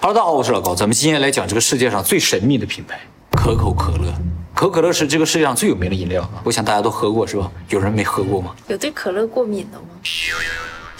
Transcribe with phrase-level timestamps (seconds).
[0.00, 3.00] 哈喽，大家好，我是老高，咱们今天来讲这个世界上最神秘的品牌——
[3.36, 4.14] 可口可乐。
[4.54, 7.50] 可口可乐是这个世界上最有名的饮料，我想大家都喝过是吧？
[7.68, 8.54] 有人没喝过吗？
[8.68, 9.86] 有对可乐过敏的吗？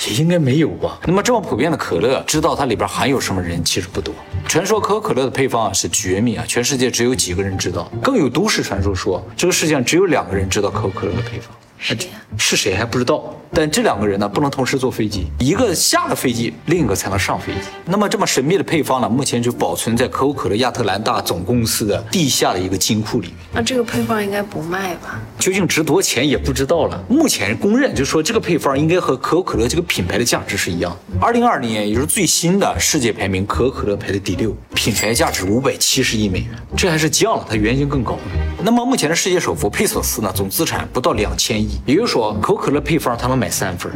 [0.08, 0.98] 也应该没有吧。
[1.06, 4.12] 那么这么普遍的可乐，知道它里边含有什么人其实不多。
[4.48, 7.88] 传说可口可乐的配方啊是绝密啊，全世界只有几个人知道。
[8.02, 11.54] 更有都市传说说，这个世界上只有两个人知道可口可乐的配方。
[11.78, 12.20] 谁呀？
[12.36, 17.60] 是谁还不知道，但这两个人呢不能同时坐飞机，一个下了飞机，另一个才能上飞机。
[17.86, 23.36] 那么这么神秘的配方呢，目前就保存在可口可乐亚特兰大总公司的地下的一个金库里面。
[23.52, 25.20] 那这个配方应该不卖吧？
[25.38, 27.02] 究竟值多少钱也不知道了。
[27.08, 30.96] 目前公认就是说这个配方应该和可口可乐这个品牌的价值是一样。
[31.20, 38.18] 二零二零年，也就是最新的世界排名，可口可乐排在第六，品牌价值五百七十亿美元，这还是降了，它原先更高。
[38.62, 43.90] 那么目前的世界首富佩索斯呢，总资产不到两千亿，也就是说可口可乐配方他能买三份。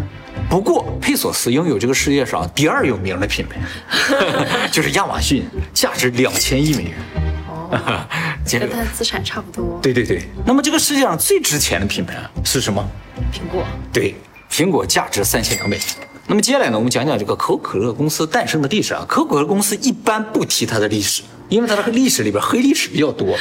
[0.49, 3.61] 不过佩索斯拥有这个世界上第二有名的品牌，
[4.71, 6.93] 就是亚马逊，价值两千亿美元。
[7.49, 8.07] 哦，
[8.51, 9.79] 跟他的资产差不多。
[9.83, 10.23] 对对对。
[10.45, 12.87] 那么这个世界上最值钱的品牌是什么？
[13.33, 13.65] 苹果。
[13.93, 14.15] 对，
[14.51, 15.81] 苹果价值三千两百亿。
[16.33, 19.05] 那么接下来呢，我们讲讲这个可口可乐公司诞生的历史啊。
[19.07, 21.23] 可口可乐公司一般不提它的历史。
[21.51, 23.37] 因为它的历史里边黑历史比较多。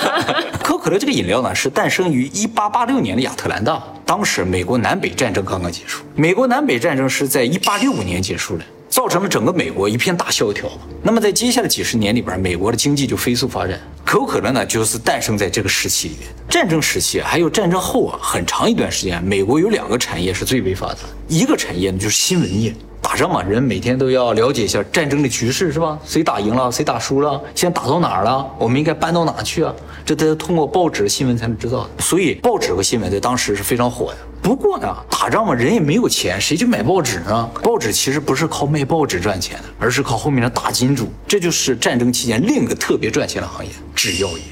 [0.64, 3.82] 可口可乐这个饮料呢，是诞生于一八八六年的亚特兰大。
[4.06, 10.68] 当时美国南北战争刚刚结束，美国南北战争是在一八六五年结束的，造成了整个美国一片大萧条。
[11.02, 13.80] 那么在接下来几十年里边，美国的经济就飞速发展。
[14.04, 16.26] 可口可乐呢，就是诞生在这个时期里面。
[16.48, 22.74] 战争时期还有战争后啊，很长一段时间，美国有两个产业是最为发达，一个产业呢就是新闻业。
[23.02, 25.98] 打仗嘛，人每天都要了解一下战争的局势，是吧？
[26.04, 28.46] 谁打赢了，谁打输了，现在打到哪儿了？
[28.58, 29.74] 我们应该搬到哪去啊？
[30.04, 31.88] 这都要通过报纸新闻才能知道。
[31.98, 34.18] 所以报纸和新闻在当时是非常火的。
[34.42, 37.50] 不过呢，打仗嘛，人也没有钱，谁去买报纸呢？
[37.62, 41.10] 报纸其实不是靠卖报纸赚钱的，而是靠后面的大金主。
[41.26, 44.44] 这就是战争期间另一个特别赚钱的行业——制药业。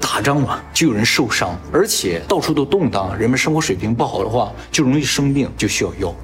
[0.00, 6.14] 打仗嘛，就有人受伤，而且到处都动荡，人们生活水平不好的话，就容易生病，就需要药。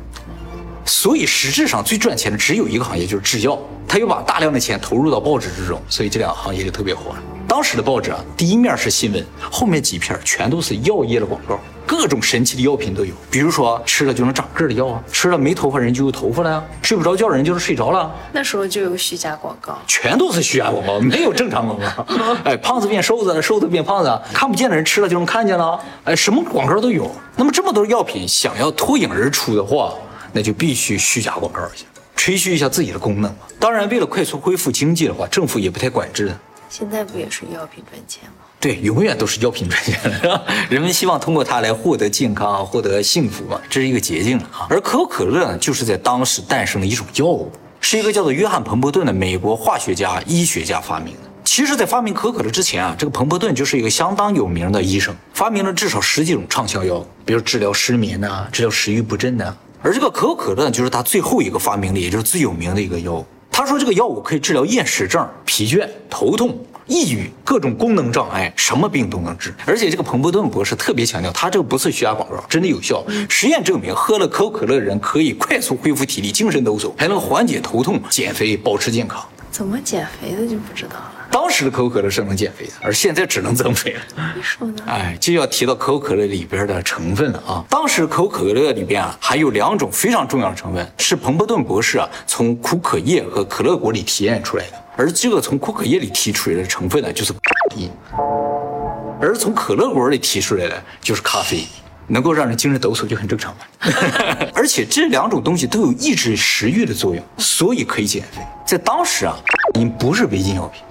[0.87, 3.59] 所以实质上最赚钱的只有一个行业，就是制药。
[3.89, 7.23] 他又把大量的钱投入到报纸之中，所以这两个行业就特别火了。
[7.47, 13.15] 当时的报纸啊，第一面是新闻，后面几片全都是药业的广告，各种神奇的药品都有。
[13.31, 18.13] 比如说吃了就能长个的药啊，吃了没头发人就有头发了呀，睡不着觉的人就是睡着了。
[18.33, 22.37] 那时候就有虚假广告，全都是虚假广告，没有正常广告。
[22.45, 25.79] 哎，胖子变瘦子，瘦子变胖子，看不见的人吃了就能看见了。
[26.05, 27.09] 哎，什么广告都有。
[27.37, 29.95] 那么这么多药品想要脱颖而出的话，
[30.37, 33.39] 那就必须虚假广告一下，吹嘘一下自己的功能嘛。
[33.59, 36.39] 当然，为了快速恢复经济的话，政府也不太管制的。
[36.69, 38.45] 现在不也是药品赚钱吗？
[38.61, 39.99] 对，永远都是药品赚钱
[40.29, 40.45] 了。
[40.69, 44.67] 人们希望通过它来获得健康、获得幸福嘛，这是一个捷径啊。
[44.69, 51.21] 而可口可乐呢，就是在当时诞生的一种药物，是一个叫做约翰·彭伯顿的美国化学家、医学家发明的。
[51.45, 59.57] 其实，在发明可口可乐之前啊，这个彭伯顿就是一个相当有名的医生，发明了至少十几种畅销药，比如治疗失眠呐，治疗食欲不振呐。
[59.83, 63.27] 而这个可口可乐就是他最后一个发明的，也就是最有名的一个药物。
[63.51, 69.55] 他说这个药物可以治疗厌食症、疲倦、头痛、抑郁、各种功能障碍，什么病都能治。
[69.65, 73.03] 而且这个彭伯顿博士特别强调，他这个不是虚假广告，真的有效。
[73.31, 79.25] 实验证明，喝了可口可乐的人可以快速恢复体力，精神抖擞，还能缓解头痛、减肥、保持健康。
[79.51, 81.16] 怎么减肥的就不知道了。
[81.31, 84.01] 当时的可口可乐是能减肥的，而现在只能增肥了。
[84.35, 84.83] 你说呢？
[84.87, 87.65] 哎，就要提到可口可乐里边的成分了啊。
[87.69, 94.73] 当时可口可乐里边啊，含有两种非常重要的成分，是彭伯顿博士啊从苦可叶和可乐果里提炼出来的。
[94.97, 97.39] 而这个从苦可叶里提出来的成分呢，就是咖
[97.71, 97.91] 啡因；
[99.21, 101.67] 而从可乐果里提出来的就是咖啡，
[102.07, 103.93] 能够让人精神抖擞就很正常嘛。
[104.55, 108.41] 而且这两种东西都有抑制食欲的作用，所以可以减肥。
[108.67, 109.37] 在当时啊，
[109.75, 110.83] 你不是违禁药品。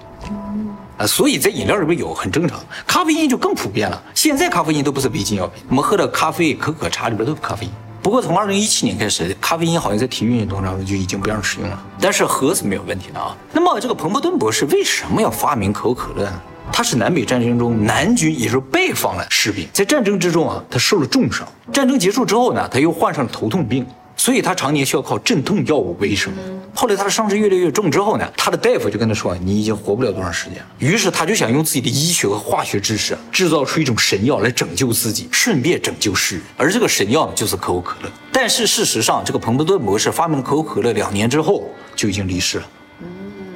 [0.98, 4.02] 啊，所以在饮料里边有很正常，咖啡因就更普遍了。
[4.14, 7.72] 现在咖啡因都不是违禁药品，我们喝的咖啡、可可茶里边都有咖啡因。
[8.02, 13.36] 不过从二零一七年开始，咖啡因好像在体育运动当中就已经不让使用了，但是喝是没有问题的啊。
[13.52, 16.40] 那么这个彭伯顿博士为什么要发明可口可乐呢？
[16.72, 21.46] 他是南北战争中南军，也就是北方的士兵，在战争之中啊，他受了重伤。
[21.72, 23.86] 战争结束之后呢，他又患上了头痛病。
[24.18, 26.32] 所以他常年需要靠镇痛药物为生。
[26.76, 36.44] 后来他的伤势越来越重之后呢，他的大夫就跟他说：“你已经活不了多长时间了。”于是他就想用自己的医学和化学知识制造出一种神药来拯救自己，顺便拯救世人。
[36.54, 38.10] 而这个神药呢，就是可口可乐。
[38.30, 41.64] 但是事实上，这个彭伯顿博士发明了可口可乐两年之后
[41.94, 42.68] 就已经离世了，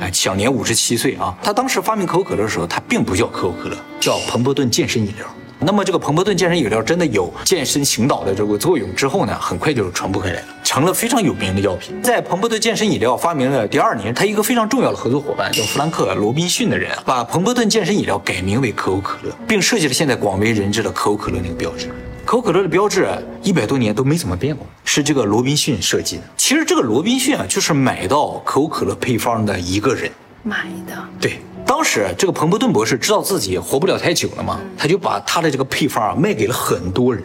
[0.01, 1.37] 哎，享年五十七岁啊。
[1.43, 5.27] 他当时发明可口可乐的时候，他并不叫可口可乐，叫彭伯顿健身饮料。
[5.63, 10.47] 那么这个彭伯顿健身饮料真的有健身醒脑的这个作用之后呢，很快就传播开来了。
[10.65, 12.01] 成了非常有名的药品。
[12.01, 21.89] 在彭伯顿健身饮料发明的第二年，他一个非常重要的合作伙伴叫弗兰克·罗宾逊的人，把彭伯顿健身饮料改名为可口可乐，并设计了现在广为人知的可口可乐那个标志。
[22.25, 23.09] 可口可乐的标志
[23.43, 26.23] 一百多年都没怎么变过，是这个罗宾逊设计的。
[26.37, 30.11] 其实这个罗宾逊啊，就是买到可口可乐配方的一个人。
[30.45, 37.23] 买的，对，当时这个彭伯顿博士知道自己活不了太久了嘛，他就把他的这个配方啊卖给了很多人，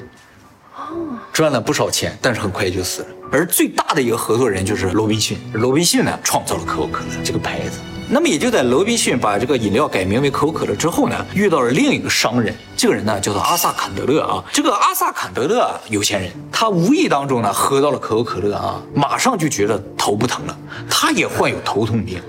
[1.34, 3.08] 赚了不少钱，但是很快就死了。
[3.32, 7.80] 而最大的一个合作人就是罗宾逊，罗宾逊呢创造了可口可乐这个牌子。
[8.08, 14.44] 那么也就在罗宾逊把这个饮料改名为可口可乐之后呢，遇到了另一个商人，这个人呢叫做阿萨坎德勒啊。
[14.54, 20.56] 这个阿萨坎德勒啊有钱人，他无意当中呢喝到了可口可乐啊，马上就觉得头不疼了，
[20.88, 22.22] 他也患有头痛病。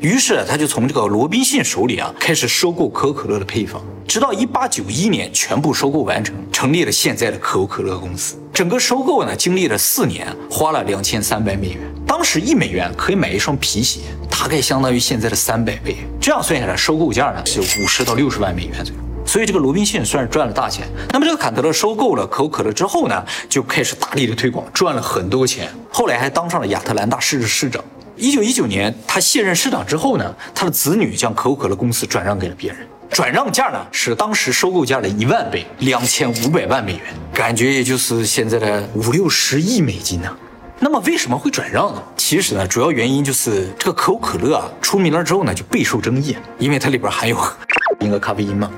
[0.00, 8.36] 于是他就从这个罗宾逊手里啊开始收购可口可乐的配方，直到一八九一年全部收购完成，成立了现在的可口可乐公司。
[8.50, 11.80] 整个收购呢经历了四年，花了两千三百美元。
[12.06, 14.00] 当时一美元可以买一双皮鞋，
[14.30, 15.96] 大概相当于现在的三百倍。
[16.18, 19.02] 这样算下来，收购价呢是五十到六十万美元左右。
[19.26, 20.86] 所以这个罗宾逊算是赚了大钱。
[21.12, 25.68] 那么这个坎德勒收购了可口可乐之后呢，就开始大力的推广，赚了很多钱。
[25.92, 27.84] 后来还当上了亚特兰大市的市长。
[28.20, 37.02] 一九一九年，他卸任市长之后呢，他的子女将可口可乐公司转让给了别人，转让价呢是当时收购价的一万倍，两千五百万美元，
[37.32, 40.36] 感觉也就是现在的五六十亿美金呢。
[40.78, 42.02] 那么为什么会转让呢？
[42.18, 47.38] 其实呢，主要原因就是这个可口可乐啊出名了之后呢，就备受争议，因为它里边含有
[48.00, 48.70] 一个咖啡因嘛。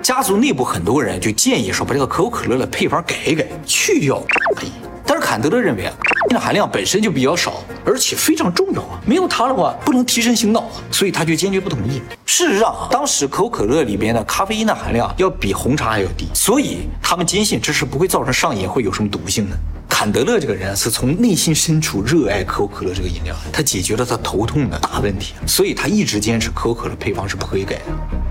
[0.00, 4.93] 家族内部很多人就建议说，把这个可口可乐的配方改一改，去掉咖啡因。
[5.06, 5.94] 但是坎德勒认为啊，
[6.30, 12.00] 的含量本身就比较少，而且非常重要啊，没有它的话不能提神醒脑啊，所以他就坚决不同意。
[12.26, 19.56] 事实上啊，当时可口可乐里边的咖啡因的含量要比红茶还要低，所以他们坚信这是不会造成上瘾，会有什么毒性的。
[19.88, 27.82] 坎德勒这个人是从内心深处热爱可口可乐这个饮料，他解决了他头痛的大问题，所以他一直坚持可口可乐配方是不可以改的，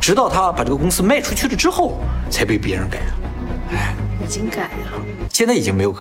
[0.02, 2.00] 直到他把这个公司卖出去了之后，
[2.30, 3.78] 才被别人改的。
[3.78, 3.96] 哎，
[4.26, 5.96] 已经改了，现在已经没有。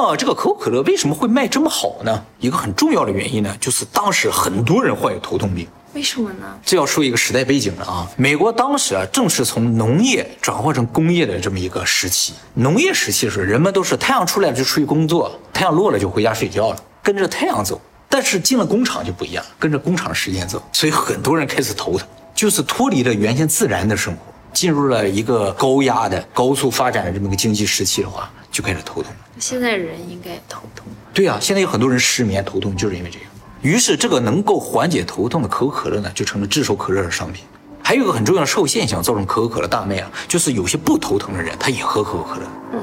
[0.00, 2.24] 那么这个可口可乐为什么会卖这么好呢？
[2.38, 5.66] 一个很重要的原因呢，就是当时很多人患有头痛病。
[5.92, 6.46] 为什么呢？
[6.64, 8.08] 这要说一个时代背景了啊！
[8.16, 12.32] 美国当时啊，正是从农业转换成工业的这么一个时期。
[12.54, 17.80] 农业时期的时候，人们都是太阳出来了就出去工作，太阳落了就回家睡觉了，跟着太阳走。
[18.08, 22.06] 但是进了工厂就不一样，跟着工厂时间走，所以很多人开始头疼，
[22.36, 24.20] 就是脱离了原先自然的生活，
[24.52, 29.12] 进入了一个高压的、高速发展的这么一个经济时期的话，就开始头痛。
[29.38, 30.84] 现在人应该头痛。
[31.14, 33.28] 对呀，现在有很多人失眠、头痛，就是因为这样。
[33.62, 37.44] 于是，这个能够缓解头痛的可口可乐呢，就成了炙手可热的商品。
[37.84, 42.46] 还有一个很重要的社会现象，造成可口可乐大卖啊，就是有些不头疼的人，他也喝可口可乐。
[42.72, 42.80] 嗯，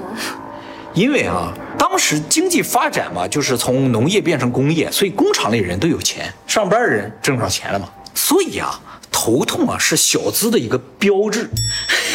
[0.94, 8.80] 因为啊，当时经济发展嘛，就是从农业变成工业，所以工厂里人都有钱，上班的人挣上钱了嘛，所以啊，
[9.17, 11.50] 头痛啊是小资的一个标志。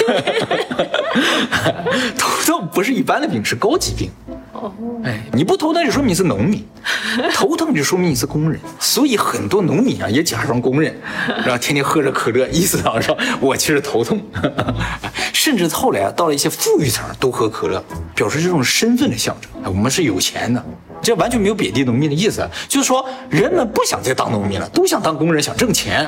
[2.18, 4.10] 头痛不是一般的病，是高级病。
[4.52, 4.70] 哦，
[5.02, 6.62] 哎，你不头疼就说明你是农民，
[7.32, 10.94] 头疼就说明你是工人，所以很多农民啊也假装工人，
[11.26, 14.20] 然后天天喝着可乐，意思上说我其实头痛，
[15.32, 17.82] 甚至后来啊到了一些富裕层都喝可乐，
[18.14, 20.62] 表示这种身份的象征，我们是有钱的，
[21.00, 26.06] 这完全没有贬低农民的意思，就是说人们不想再当农民了，都想当工人，想挣钱。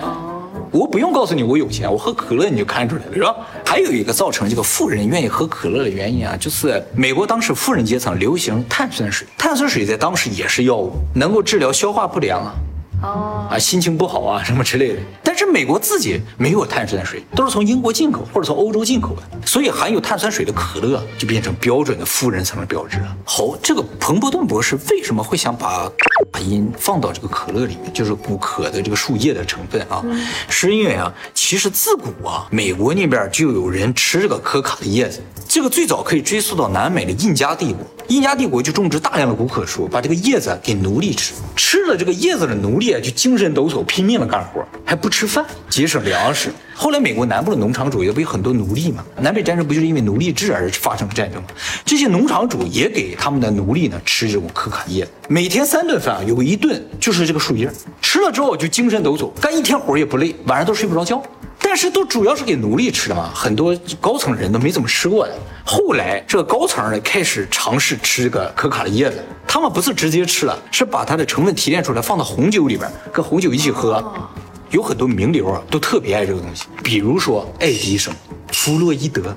[0.72, 3.36] 我不用告诉你我有钱，我喝可乐你就看出来了，是吧？
[3.64, 12.55] 还有一个造成这个富人愿意喝可乐的原因啊，就是美国当时富人阶层流行碳酸水，碳酸水在当时也是药物，能够治疗消化不良啊。
[13.02, 15.00] 哦啊，心情不好啊，什么之类的。
[15.24, 23.17] 但是美国自己没有碳酸水，都是从英国进口或者从欧洲进口的，所以含有碳酸水的可乐就变成标准的富人层的标志了。
[23.24, 25.91] 好，这个彭伯顿博士为什么会想把
[26.32, 30.03] 卡因放到这个可乐里面，就是古可的这个树叶的成分啊？
[30.48, 35.20] 是因为啊，其实自古啊，美国那边就有人吃这个可卡的叶子。
[35.46, 46.51] 这个最早可以追溯到南美的印加帝国，印加帝国就种植大量的古可树，把这个叶子给奴隶吃，吃了这个叶子的奴隶啊就精神抖擞，拼命的干活，还不吃饭，节省粮食。
[46.74, 49.05] 后来美国南部的农场主也不有很多奴隶嘛？
[49.20, 51.48] 南北战争不就是因为奴隶制而发生的战争吗？
[51.84, 61.22] 这些农场主也给他们的奴隶呢吃这种可卡叶，每天三顿饭，有一顿就是这个树叶，吃了之后就精神抖擞，干一天活也不累，晚上都睡不着觉。
[61.64, 65.34] 但是都主要是给奴隶吃的嘛，很多高层人都没怎么吃过的。
[65.64, 74.02] 后来这个高层呢开始尝试吃这个可卡的叶子，他们不是直接吃了，是把它的成分提炼出来放到红酒里边，跟红酒一起喝。
[74.72, 78.12] 有很多名流啊都特别爱这个东西，比如说爱迪生、
[78.52, 79.36] 弗洛伊德，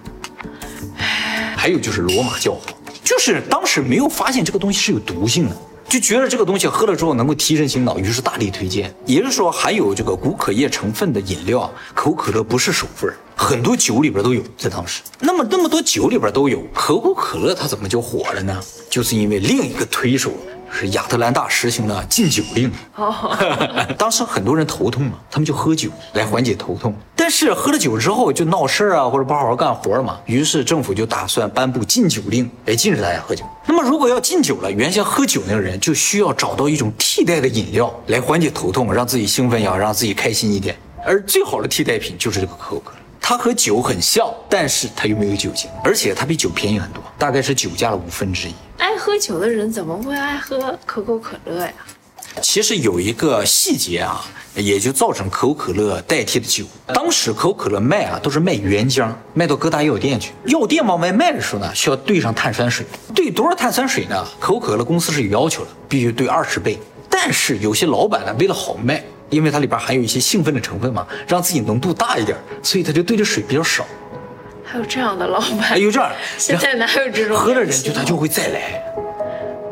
[1.57, 2.61] 还有就是罗马教皇。
[3.03, 5.55] 就是当时没有发现这个东西是有毒性的。
[5.87, 8.93] 就觉得这个东西喝了之后能够提神醒脑，于是大力推荐。
[9.05, 14.41] 也就是说，含有这个古可叶成分的饮料，可口可乐不是首份，很多酒里边都有。
[14.57, 18.59] 在当时，那么那么多酒里边都有，可口可乐它怎么就火了呢？
[18.89, 20.31] 就是因为另一个推手
[20.75, 22.71] 是亚特兰大实行了禁酒令。
[22.95, 23.35] 哦，
[23.97, 26.93] 当时很多人头痛嘛，他们就喝酒来缓解头痛。
[27.15, 33.43] 但是喝了酒之后就闹事儿啊，或者不好好干活了嘛，于是政府就打算颁布禁酒令，来禁止大家喝酒。
[33.65, 40.75] 那么如果要禁酒了，原先喝酒那个人就需要找到一种替代的饮料来缓解头痛，让自己兴奋呀，让自己开心一点。
[41.05, 48.53] 而最好的替代品就是这个可口可乐，它和酒很像，但是它又没有酒精，而且它比酒便宜很多，大概是酒价的五分之一。
[48.97, 51.73] 喝酒的人怎么会爱喝可口可乐呀？
[52.41, 54.25] 其实有一个细节啊，
[54.55, 56.65] 也就造成可口可乐代替的酒。
[56.87, 60.31] 当时可口可乐卖啊，都是卖原浆，卖到各大药店去。
[60.47, 64.25] 药店往外卖的时候呢，需要兑上碳酸水，兑多少碳酸水呢？
[64.39, 66.77] 可口可乐公司是有要求的，必须兑二十倍。
[67.09, 73.85] 但是有些老板呢，为了好卖，因为它里边含有一些兴奋的成分嘛，让自己浓度大一点，所以他就兑的水比较少。
[74.65, 75.71] 还有这样的老板？
[75.71, 77.37] 哎，有这样，现在哪有这种？
[77.37, 78.83] 喝的人就他就会再来。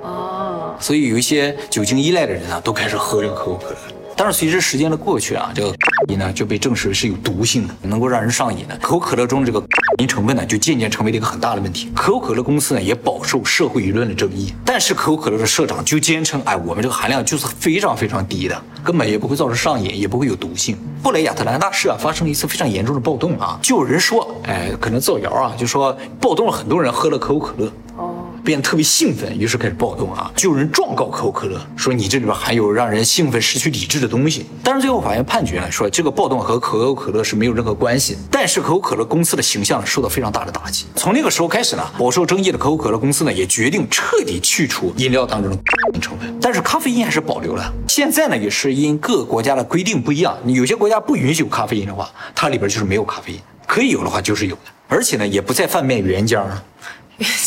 [0.04, 3.76] 哦，所以有一些酒精依赖的人啊，都开始喝这个可口可乐。
[4.16, 5.74] 但是随着时间的过去啊，这个
[6.08, 8.78] 你呢就被证实是有毒性的，能够让人上瘾的。
[8.78, 9.60] 可口可乐中这个
[10.04, 11.90] 因成分呢，就渐渐成为了一个很大的问题。
[11.96, 20.78] 可口可乐公司呢也饱受社会舆论的争议，但是可口可乐的社长就坚称，哎，我们这个含量就是非常非常低的，根本也不会造成上瘾，也不会有毒性。
[21.02, 27.72] 后来亚特兰大市啊发生了一次非常严重的暴动啊，就有人说，哎，可能造谣啊，就说暴动了很多人喝了可口可乐。
[28.44, 30.30] 变得特别兴奋，于是开始暴动啊！
[30.36, 34.46] 就有人状告可口可乐，说你这里边含有让人兴奋、失去理智的东西。
[34.62, 38.18] 但是最后法院判决呢，说这个暴动和可口可乐是没有任何关系。
[38.30, 40.86] 但是可口可乐公司的形象受到非常大的打击。
[40.96, 46.38] 从那个时候开始呢，饱受争议的可口可乐公司呢，也决定彻底去除饮料当中的成分。
[46.42, 47.74] 但是咖啡因还是保留了。
[47.88, 54.62] 现在呢，也是因各个国家的规定不一样，有些国家不允许有咖啡因的话，它里边就是没有咖啡因；可以有的话就是有的。
[54.90, 56.64] 而且呢，也不再贩卖原浆了。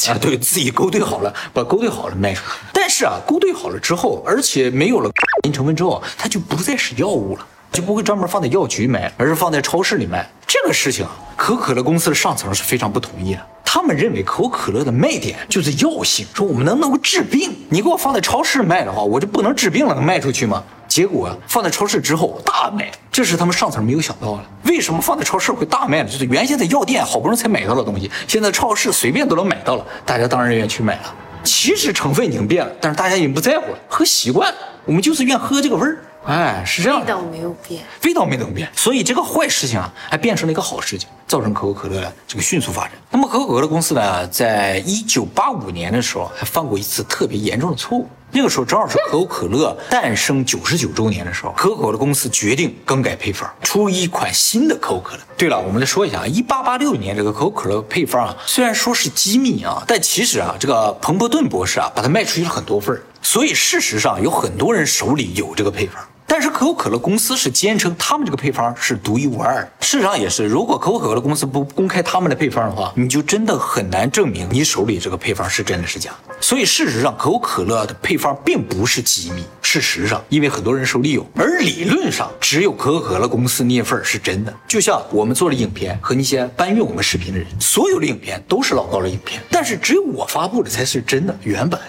[0.08, 2.58] 啊，对自己勾兑好了，把勾兑好了卖出去。
[2.72, 5.10] 但是啊，勾兑好了之后，而且没有了
[5.44, 10.28] 因成分之后，它就不再是药物了，就不会专门放在药局卖，而是放在超市里卖。
[10.46, 11.06] 这个事情，
[11.36, 13.40] 可口可乐公司的上层是非常不同意的。
[13.64, 17.54] 他们认为可口可乐的卖点就是药性，说我们能能够治病。
[17.68, 20.62] 你给我放在超市卖的话，我就不能治病了，能卖出去吗？
[20.88, 24.44] 结果放在超市之后大卖，这是他们上层没有想到的。
[24.64, 26.08] 为什么放在超市会大卖呢？
[26.10, 31.14] 就是原先在药店好不容易才买到的东西，现在超市随便都能买到了，大家当然愿意去买了。
[31.42, 35.96] 其实成分已经变了，但是大家已经不在乎了，喝习惯了，我们就是愿喝这个味儿。
[36.26, 42.92] 哎，是这样，味道没有变，味道没怎么变，所以这个坏事情啊，还变成了一个好事情，造成可口可乐这个迅速发展。
[43.10, 48.08] 那么可口可乐公司呢，在一九八五年的时候，还犯过一次特别严重的错误。
[48.32, 55.20] 那个时候正好是可口可乐诞生九十九周年的时候，可口可乐公司决定更改配方，出一款新的可口可乐。
[55.36, 66.04] 对了，我们再说一下啊，一八八六年这个可口可乐配方啊，虽然说是机密啊，但其实啊，这个彭伯顿博士啊，把它卖出去了很多份儿，所以事实上有很多人手里有这个配方。
[66.38, 69.66] 但是可口可乐公司是坚称他们这个配方是独一无二。
[69.80, 76.10] 事实上也是，如果可口可乐公司不公开他们的配方的话，你就真的很难证明你手里这个配方是真的是假。
[76.38, 79.46] 所以事实上，可口可乐的配方并不是机密。
[79.62, 84.52] 事实上，因为很多人手里有，而理论上只有可口可乐公司那份是真的。
[84.68, 91.80] 就像我们做了影片和那些搬运我们视频的人，所有的影片都是老高的影片，但是只有我发布的才是真的原版。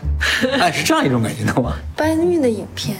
[0.57, 1.73] 哎，是这样一种感觉，懂吗？
[1.97, 2.95] 搬运的影片。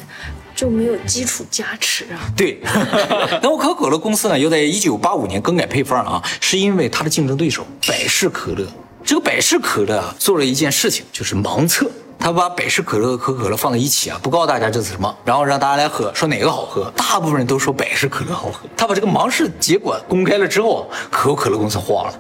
[0.58, 2.18] 就没有基础加持啊？
[2.36, 2.60] 对，
[3.44, 8.66] 那我可口可乐公司呢，又在一九八五年更改配方啊，是因为它的竞争对手百事可乐。
[9.06, 11.88] 这个百事可乐啊，做了一件事情，就是盲测，
[12.18, 18.68] 他把百事可乐和可口可乐放在一起啊，不告诉大家这是什么，然后让大家来喝，说哪个好喝，大部分人都说百事可乐好喝。
[18.76, 22.14] 他把这个盲试结果公开了之后，可口可乐公司慌了。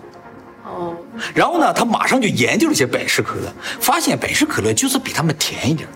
[0.63, 0.95] 哦，
[1.33, 3.51] 然后呢，他马上就研究了一些百事可乐，
[3.81, 5.89] 发现百事可乐就是比他们甜一点。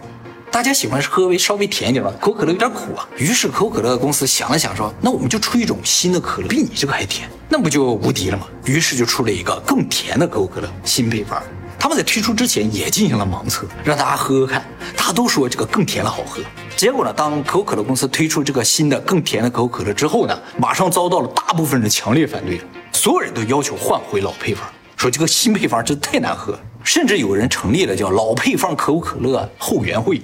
[0.51, 3.07] 大家喜欢喝微稍微甜一点吧，可口可乐有点苦啊。
[3.17, 11.41] 于是可口可乐公司想了想，说：“那我们就出一种新的可乐，比你这个还甜，那不就无敌了吗？”于是就出了一个更甜的可口可乐新配方。
[11.79, 14.61] 他们在推出之前也进行了盲测，让大家喝喝看，
[14.97, 16.41] 大家都说这个更甜的好喝。
[16.75, 22.59] 结果呢，当可口可乐公司推出这个新的更甜的可口可乐之后呢，马上遭到了大部分人强烈反对，
[22.91, 24.67] 所有人都要求换回老配方，
[25.01, 26.55] 说这个新配方真太难喝。
[26.83, 30.19] 甚至有人成立了叫老配方可口可乐后援会，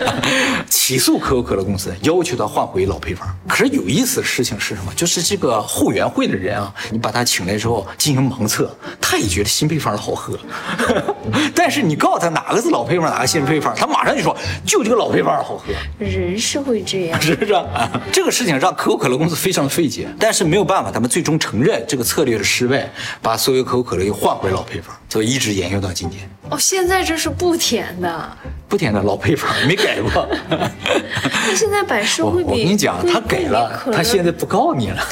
[0.70, 3.28] 起诉可口可乐公司，要求他换回老配方。
[3.46, 4.90] 可是有意思的事情是什么？
[4.96, 10.38] 就是这个后援会的人啊，你把他请来之后进行盲测，他也觉得新配方好喝，
[11.54, 14.34] 但是你告诉他哪个是老配方，哪个新配方，他马上就说
[14.64, 15.64] 就这个老配方好喝。
[15.98, 17.54] 人是会这样，是不是？
[18.10, 26.28] 这个事情让可口可乐公司非常的费解，但是没有办法，他们最终承认这个策略的失败，把所有可口可乐又换回老配方，所以一直沿用到今天。
[26.50, 28.36] 哦，现在这是不甜的，
[28.68, 30.28] 不甜的老配方没改过。
[30.48, 35.02] 那现在百事会比我跟你讲，他改了他现在不告你了，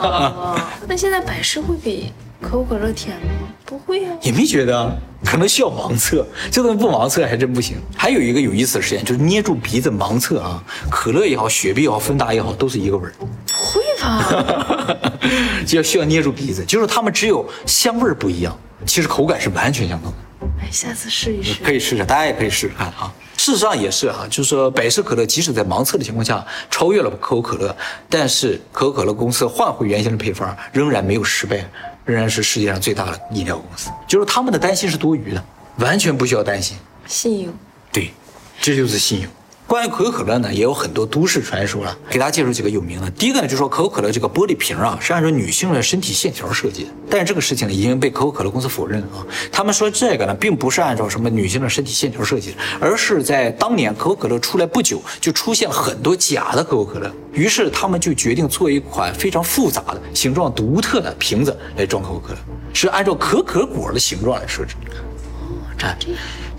[0.00, 3.32] 哦，那现在百事会比可口可乐甜吗？
[3.64, 4.12] 不会啊。
[4.22, 4.92] 也没觉得啊，
[5.24, 7.76] 可能需要盲测，这东西不盲测还真不行。
[7.96, 13.12] 还有一个有意思的实验，就是捏住鼻子盲测啊，可乐也好，雪碧也好，芬达也好，都是一个味儿。
[13.18, 15.11] 不会吧？
[15.66, 20.18] 就要需要捏住鼻子，就是它们只有香味儿不一样，其实口感是完全相同的。
[20.60, 21.62] 哎，下次试一试。
[21.62, 23.12] 可以试试，大家也可以试试看啊。
[23.36, 27.76] 事实上也是哈、就是说百事可乐即使在盲测的情况下超越了可口可乐，
[28.08, 31.64] 但是可口可乐公司换回原先的配方，仍然没有失败，
[32.04, 33.90] 仍然是世界上最大的饮料公司。
[34.06, 35.44] 就是他们的担心是多余的，
[35.78, 36.76] 完全不需要担心。
[37.06, 37.52] 信用。
[37.90, 38.12] 对，
[38.60, 39.30] 这就是信用。
[39.72, 43.10] 关于可口可乐呢，也有很多都市传说了，给大家介绍几个有名的。
[43.12, 49.26] 第一个呢，就是说可口可乐这个玻璃瓶啊，是按照女性的身体线条设计的，但是这个事情呢，已经被可口可乐公司否认了啊。
[49.50, 62.38] 他们说这个呢，并不是按照什么女性的身体线条设计的，而是在当年可口可乐出来不久，就出现了很多假的可口可乐，于是他们就决定做一款非常复杂的、形状独特的瓶子来装可口可乐，
[62.74, 65.86] 是按照可可果的形状来设置的。
[65.86, 65.98] 哎，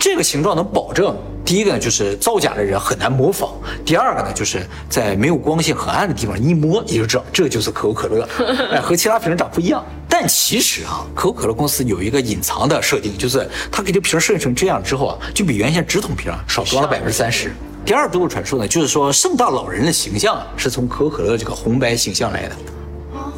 [0.04, 3.52] 这个形状能保证，第一个呢就是造假的人很难模仿，
[3.86, 8.28] 第二个呢就是在没有光线、很暗的地方一摸你就知道这就是可口可乐，
[8.70, 9.82] 哎，和其他瓶长不一样。
[10.10, 17.54] 但其实啊，可口可乐公司有一个隐藏的设定，就是它给这瓶设计成这样之后啊，就比原先直筒瓶啊少装了百分之三十。
[17.86, 22.56] 第二都市传说呢，就是说圣诞老人的形象啊是从可口可乐这个红白形象来的。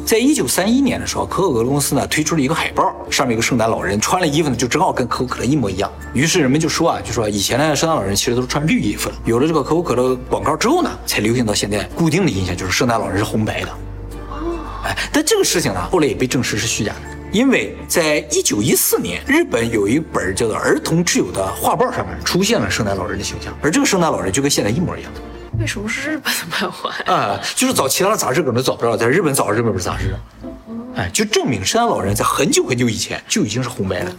[0.06, 5.90] 在一九三一年的时候，可口可乐公司呢推出了一个海报，上面有个圣诞老人，穿了衣服呢就正好跟可口可乐一模一样。
[6.14, 13.68] 于是人们就说啊，就说以前的圣诞老人其实都是穿绿衣服的，有了这个可口可乐广告之后呢，才流行到现在固定的印象就是圣诞老人是红白的。
[14.30, 25.10] 哦哎，但这个事情呢，后来也被证实是虚假的，因为在一九一四年，日本有一本叫做《儿童之友》的画报上面出现了圣诞老人的形象，而这个圣诞老人就跟现在一模一样。
[25.58, 27.12] 为什么是日本的漫画呀？
[27.12, 30.14] 啊、就是找其他的杂志可能找不着，在日本找日本本杂志，
[30.94, 34.12] 哎，就证明圣诞老人在很久很久以前就已经是红白了。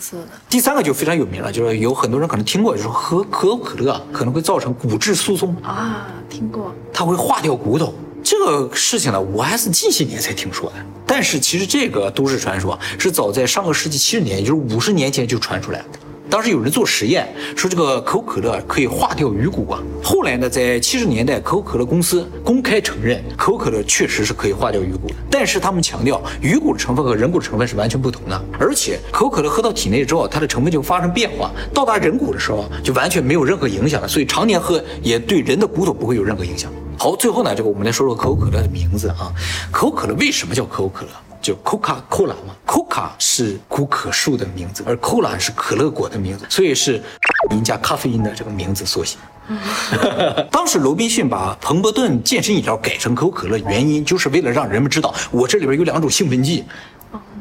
[0.50, 6.74] 第三个就非常有名了，就是有很多人可能听过，就是喝可口可乐啊可能会造成骨质疏松，啊，听过。
[6.92, 7.94] 它会化掉骨头。
[8.24, 10.76] 这个事情呢，我还是近些年才听说的。
[11.06, 15.86] 但是其实这个都市传说是早在上个世纪七十年，也就是五十年前就传出来的。
[16.30, 19.80] 当时有人做实验，说这个可口可乐可以化掉鱼骨啊。
[20.04, 25.10] 后来呢，在七十年代，可口可乐公司公开承认，可口可乐确实是可以化掉鱼骨。
[25.30, 34.08] 但是他们强调，鱼骨的成分和人骨的成分是完全不同的，而且可口可乐喝到体内之后，它的成分就发生变化，到达人骨的时候就完全没有任何影响了。
[34.08, 36.72] 所以常年喝也对人的骨头不会有任何影响。
[36.98, 39.32] 好，最后呢，这个我们来说说可口可乐的名字啊。
[39.72, 41.12] 可口可乐为什么叫可口可乐？
[41.42, 47.02] 就 Coca-Cola 嘛，Coca 是古可树的名字，而 Cola 是可乐果的名字，所以是
[47.52, 49.18] 因加咖啡因的这个名字缩写。
[50.52, 56.66] 当时罗宾逊把彭伯顿健身饮料改成可口可乐，原因就是为了让人们知道我这里边有两种兴奋剂，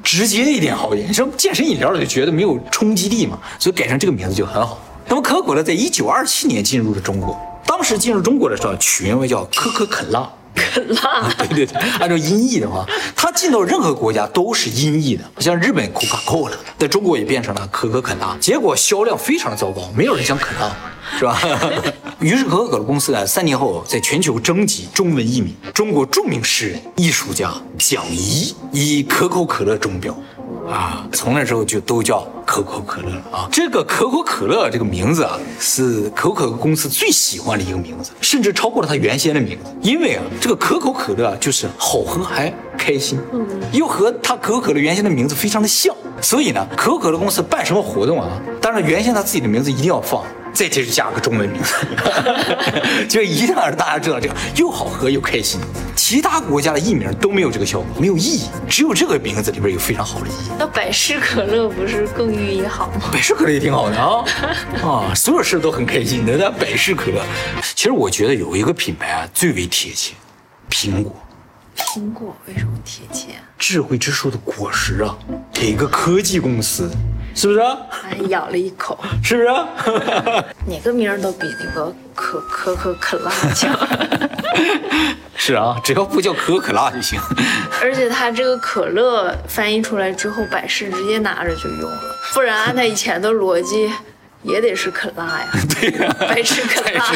[0.05, 1.09] 直接一点好一点。
[1.09, 4.79] 你说健身饮料就觉得没有冲击力嘛，所以改成这个名字就很好。
[5.09, 10.31] 那么可口可乐在一九二七年进入了中国，当时进入中国的时候取名为叫可可肯辣。
[10.75, 11.31] 肯辣。
[11.39, 20.75] 对对对， 按照音译的话，它进到任何国家都是音译的，像日本 Coca-Cola，在中国也变成了可可肯纳，结果销量非常的糟糕，没有人想啃辣，
[21.19, 21.39] 是吧？
[22.21, 30.17] 于是可口可乐公司呢，三年后在全球征集中文译名，中国著名诗人、艺术家蒋怡以可口可乐中标。
[30.69, 33.49] 啊，从那时候就都叫可口可乐了啊。
[33.51, 39.71] 这个可口可乐这个名字啊，是可口可乐公司最喜欢的一个名字，甚至超过了它原先的名字。
[39.81, 43.19] 因为啊，这个可口可乐啊就是好喝还开心，
[43.73, 48.29] 又和它可口可乐原先的名字非常的像，所以呢，可口可乐公司办什么活动啊，
[48.61, 50.23] 当然原先它自己的名字一定要放。
[50.57, 51.75] 再接着加个中文名字，
[53.07, 55.61] 就一定要让大家知道这个又好喝又开心。
[55.95, 60.51] 其他国家的译名都没有这个效果，没有意义，只有这个名字里边有非常好的意义。
[60.59, 63.11] 那百事可乐不是更寓意好吗？
[63.13, 64.25] 百事可乐也挺好的啊，
[64.83, 66.39] 啊，所有事都很开心的。
[66.39, 67.23] 那百事可乐，
[67.75, 70.15] 其实我觉得有一个品牌啊最为贴切，
[70.71, 71.15] 苹果，
[71.77, 73.27] 苹果为什么贴切？
[73.59, 75.17] 智慧之树的果实啊，
[75.53, 76.91] 给一个科技公司
[77.37, 77.61] 是不是？
[77.91, 79.49] 还咬了一口，是不是？
[80.67, 83.71] 哪个名儿都比那个可可可可辣强。
[85.37, 87.21] 是啊，只要不叫可口可辣就行。
[87.83, 93.93] 而且它这个可乐翻译出来之后，百事直接拿着就用了，不然按他以前的逻辑，
[94.43, 95.47] 也得是可辣呀。
[95.79, 97.13] 对呀、百事可辣。